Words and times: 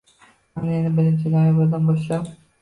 Mana 0.55 0.71
endi, 0.77 0.93
birinchi 1.01 1.35
noyabrdan 1.35 1.87
boshlab 1.93 2.27